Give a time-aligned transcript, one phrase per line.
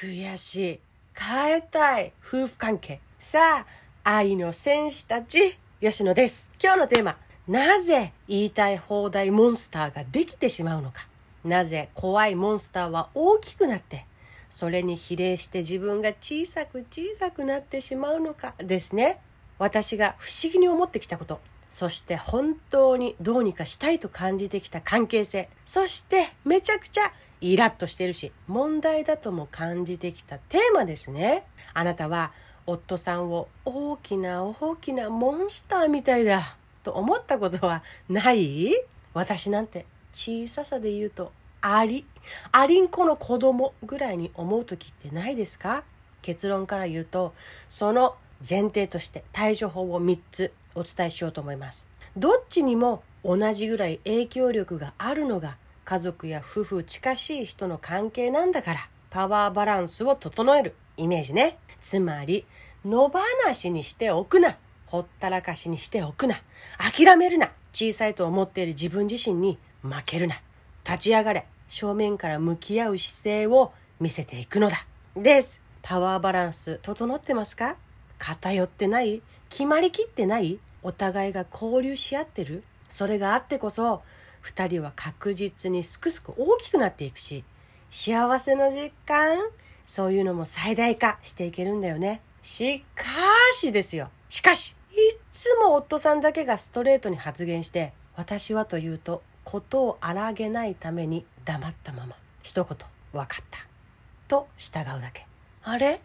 [0.00, 0.80] 悔しい。
[1.14, 2.14] 変えたい。
[2.26, 3.00] 夫婦関係。
[3.18, 3.66] さあ、
[4.02, 6.50] 愛の戦士たち、吉野です。
[6.58, 7.18] 今日のテーマ。
[7.46, 11.06] なぜ言いたい放題モンスターができてしまうのか。
[11.44, 14.06] なぜ怖いモンスターは大きくなって、
[14.48, 19.20] それに比例して自分が小さく小さくなってしまうのかですね。
[19.58, 21.40] 私が不思議に思ってきたこと。
[21.68, 25.50] そして本当にどうにかしたいと感じてきた関係性。
[25.66, 31.44] そしてめちゃくちゃイラッとしてるし、問題だとも感じてきたテーマですね。
[31.74, 32.32] あなたは
[32.66, 38.74] 夫さんを大きな大きなモンスターみたいだと思ったことはない？
[39.14, 42.04] 私なんて小ささで言うとアリ、
[42.52, 45.84] アリンコの子供ぐらいに思う時ってないですか？
[46.22, 47.32] 結論から言うと、
[47.68, 51.88] その前提として対処法を3つお伝えしようと思います。
[52.16, 55.56] どっちにも同じぐらい影響力があるのが
[55.90, 61.58] 家族や夫婦近しい人の関係なんだからパワーバランスを整えるイメージね。
[61.80, 62.46] つまり
[62.84, 63.18] 野放
[63.54, 64.56] しにしておくな。
[64.86, 66.42] ほったらかしにしておくな。
[66.78, 67.50] 諦めるな。
[67.72, 70.40] 小さいと思っている自分自身に負けるな。
[70.84, 71.44] 立ち上がれ。
[71.66, 74.86] 正面から向き合う姿勢を見せていくのだ。
[75.16, 75.60] です。
[75.82, 77.74] パワーバランス整ってますか？
[78.20, 79.22] 偏ってない？
[79.48, 80.60] 決まりきってない？
[80.84, 82.62] お互いが交流し合ってる？
[82.88, 84.02] それがあってこそ
[84.40, 87.44] 二人は確実にすくすく大きくなっていくし
[87.90, 89.38] 幸せの実感
[89.86, 92.22] そういうのも最大化していけるんだよね。
[92.42, 93.04] しか
[93.52, 94.08] しですよ。
[94.28, 94.96] しかしい
[95.32, 102.76] つも夫さんだけがストレートに発言して私はというとことを荒げないために黙ったまま一言
[103.12, 103.58] 分かった。
[104.28, 105.26] と従うだけ。
[105.64, 106.00] あれ？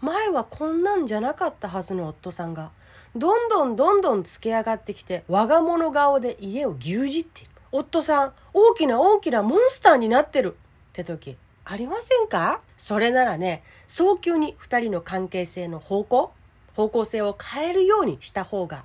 [0.00, 2.70] 前はこんなんじゃなかったはずの夫さんが
[3.14, 7.50] どんどんどんどんつけ上がってきて我が物顔で家を牛耳っている。
[7.72, 10.56] 夫さん大きな大きなモンスターになってる。
[10.90, 12.60] って時ありませんか？
[12.76, 16.32] それならね早急に2人の関係性の方向
[16.74, 18.84] 方向性を変えるようにした方が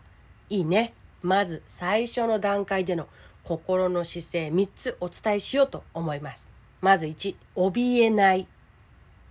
[0.50, 0.94] いいね。
[1.22, 3.08] まず最初の段階での
[3.44, 6.48] 心の姿勢3つお伝えしようと思います。
[6.82, 8.48] まず1怯えない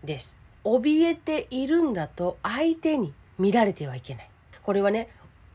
[0.03, 0.39] です。
[0.65, 4.31] 怯えているんだと相手に見られてはいけない。
[4.63, 5.09] これはね、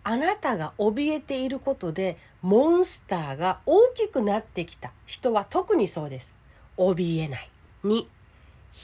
[0.09, 6.37] あなたが怯えていることでモンスターが大きくなってきた人は特にそうです。
[6.77, 7.49] 怯えない。
[7.83, 8.05] 2、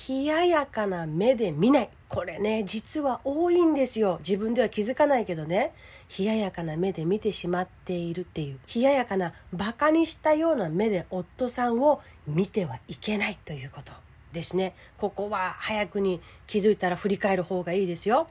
[0.10, 1.90] 冷ややかな目で見ない。
[2.10, 4.18] これね、実は多いんですよ。
[4.20, 5.72] 自分では気づかないけどね。
[6.20, 8.60] 冷ややかな目で見てしまっているっていう。
[8.76, 13.94] 冷ややかな馬鹿にしたような目で夫さんを見てはいけないということ。
[14.34, 14.76] ですね。
[14.98, 18.28] ここは早くに気づいたら振り返る方がいいですよ。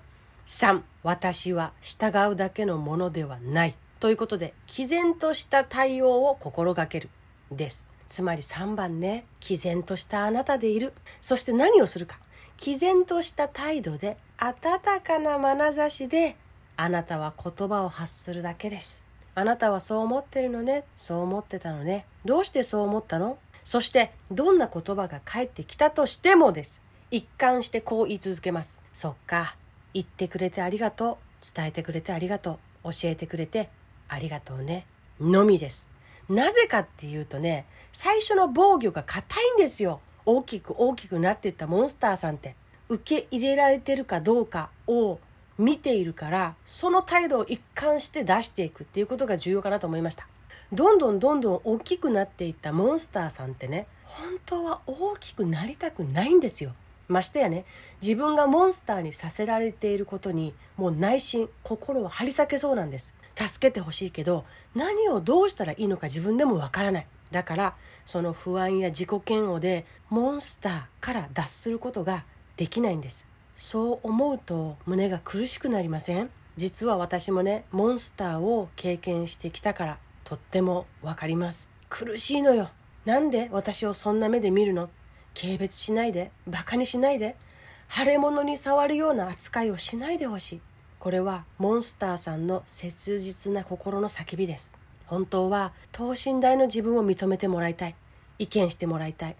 [0.47, 3.75] 3、私は従うだけのものではない。
[4.01, 7.09] ということで、毅然とした対応を心がける。
[7.51, 7.89] です。
[8.09, 10.93] つまり3番ね、毅然としたあなたでいる。
[11.21, 12.19] そして何をするか。
[12.59, 16.37] 毅然とした態度で、温かな眼差しで、
[16.77, 19.03] あなたは言葉を発するだけです。
[19.35, 20.85] あなたはそう思ってるのね。
[20.97, 22.07] そう思ってたのね。
[22.25, 23.39] どうしてそう思ったの？
[23.65, 26.83] そしてどんな言葉が返ってきたとしてもです。
[27.11, 28.81] 一貫してこう言い続けます。
[28.93, 29.57] そっか。
[29.95, 31.55] 言ってくれてありがとう。
[31.55, 32.93] 伝えてくれてありがとう。
[32.93, 33.69] 教えてくれて
[34.09, 34.87] ありがとうね。
[35.21, 35.89] のみです。
[36.29, 40.01] なぜかっていうとね、最初の防御が硬いんですよ。
[40.25, 42.57] 大きく大きくなっていったモンスターさんって。
[42.89, 45.19] 受け入れられてるかどうかを
[45.59, 50.27] 見ているから、その態度を一貫して出していくっていうことが重要かなと思いました。
[50.73, 56.73] どんどんどんどん大きくなっていったモンスターさんってね本当は大きくなりたくないんですよ
[57.09, 57.65] ましてやね
[58.01, 63.15] 自分がモンスターにさせられていることにもう内心心は張り裂けそうなんです。
[63.35, 67.07] 助けてほしいけど何をどうしたらいいのか自分でもわからない。
[67.31, 67.75] だから
[68.05, 72.25] その不安や自己嫌悪でモンスターから脱することが
[72.57, 73.27] できないんです。
[73.55, 76.31] そう思うと胸が苦しくなりません？
[76.57, 81.71] 実は私もねモンスターを経験してきたからとってもわかります。
[81.89, 82.69] 苦しいのよ。
[83.07, 84.91] なんで私をそんな目で見るの？
[85.35, 87.37] 軽蔑しないでバカにしないで
[87.89, 90.61] 腫れ物に触るような扱いをしないでほしい。
[90.99, 94.73] これはモンスターさんの切実な心の叫びです。
[95.07, 97.95] 本当は等身大の自分を認めてもらいたい。
[98.39, 99.37] 意見してもらいたい。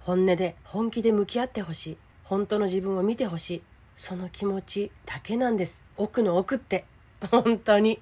[0.00, 1.96] 本音で本気で向き合ってほしい。
[2.22, 3.62] 本当の自分を見てほしい。
[3.96, 5.82] その気持ちだけなんです。
[5.96, 6.84] 奥の奥って。
[7.30, 8.00] 本当に。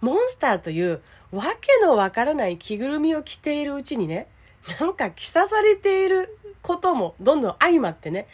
[0.00, 4.28] モンスターというわけのわからない着ぐるみを着ているうちにね、
[4.80, 6.38] なんか着さされている。
[6.64, 8.26] こともどんどん相まってね、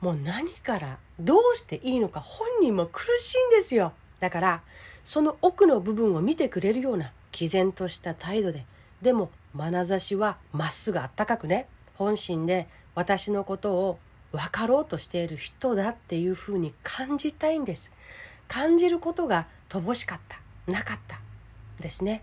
[0.00, 3.92] もう何からどうしていいのか本人も苦しいんですよ。
[4.20, 4.62] だから、
[5.04, 8.64] その奥の部分を見てくれるような毅然とした態度で、
[9.02, 13.98] でも眼差しはまっすぐあったかくね、本心で私のことを
[14.32, 17.92] 分かろうとしている人だっていうふうに感じたいんです
[18.48, 20.40] 感じることが乏しかった
[20.70, 21.20] なかった
[21.80, 22.22] ですね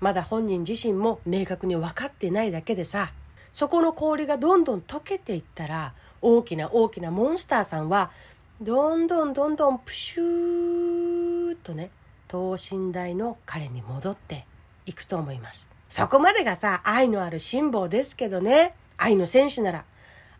[0.00, 3.12] まだ本人自身も明確に分かってないだけでさ
[3.52, 8.10] そこの氷がどんどん溶けていったら大きな大きなモンスターさんは
[8.60, 11.90] どんどんどんどんプシューとね
[12.28, 14.46] 等身大の彼に戻って
[14.86, 15.68] いくと思います。
[15.88, 18.74] そこまでがさ愛のある辛抱ですけどね。
[18.96, 19.84] 愛の戦士なら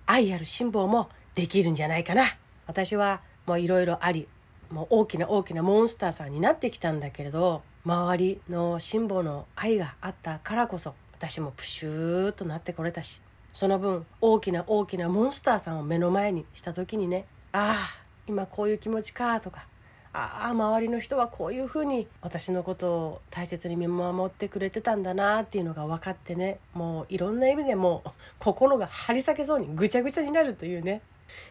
[0.07, 2.25] 愛ある辛抱もできるんじゃないかな。
[2.67, 4.29] 私はもういろいろあり
[4.71, 13.21] もう大きな大きなモンスターさんになってきたんだけれど周りの辛抱の愛があったからこそ私もプシューとなってこれたし
[13.53, 19.67] その分大きな大きなモンスターさんを目の前にした時にねああ今こういう気持ちかとか
[20.15, 31.03] ああ周りの人はこういうふうに私のことを大切に見守ってくれてたんだなっていうのが分かってねもういろんな意味でもう心が張り裂けそうにぐちゃぐちゃになるというね。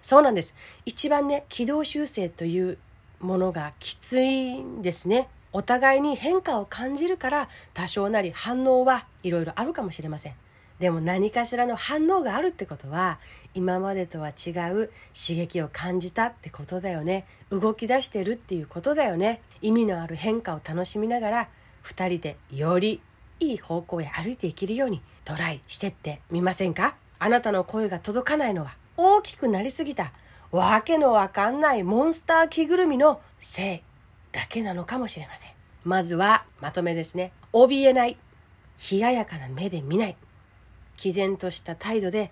[0.01, 0.54] そうなんです。
[0.86, 2.77] 一番ね軌道修正という
[3.19, 5.30] ものがきついんですね。
[5.51, 10.36] お互いに変化を感じるから多少なり反応はいろいろあるかもしれません。
[10.80, 13.19] でも何かしらの反応があるってことは
[13.54, 17.25] 今までとは違う刺激を感じたってことだよね。
[17.50, 19.42] 動き出してるっていうことだよね。
[19.62, 21.50] 意味のある変化を楽しみながら
[21.84, 23.01] 2人でより
[23.42, 26.96] いい方向へ歩いていけるようにトライしてってみませんか？
[27.19, 30.13] あなたの声が届かないのは大きくなりすぎた。
[30.51, 33.81] わけのわかんないモンスター着ぐるみのせい。
[34.31, 35.51] だけなのかもしれません。
[35.83, 37.31] まずはまとめですね。
[37.53, 38.17] 怯えない。
[38.91, 40.15] 冷ややかな目で見ない。
[40.97, 42.31] 毅然とした態度で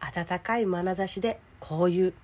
[0.00, 2.14] 温かい眼差しでこういう。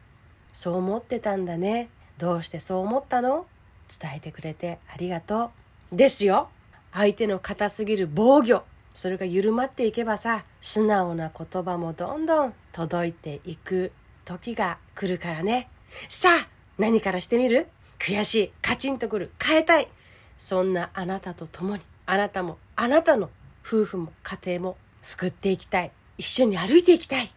[0.53, 1.89] そう思ってたんだね。
[2.19, 3.47] どうしてそう思ったの？
[3.89, 5.51] 伝えてくれてありがと
[5.93, 5.97] う。
[5.97, 6.49] ですよ。
[6.93, 8.63] 相手の硬すぎる防御。
[8.95, 13.93] それが緩まっていけばさ素直な言葉もどんどん届いていく
[14.27, 15.71] 時が来るからね。
[16.09, 16.49] さあ
[16.79, 17.69] 何からしてみる？
[18.03, 19.89] 悔しいカチンとくる変えたい
[20.37, 23.31] そんなあなたと共にあなたもあなたの
[23.65, 25.91] 夫婦も家庭も救っていきたい。
[26.19, 27.33] 一緒に歩いていきたい。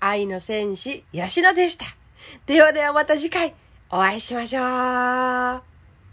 [0.00, 1.84] 愛の戦士、ヤシロでした。
[2.46, 3.54] ではではまた次回
[3.90, 5.67] お会いしましょう。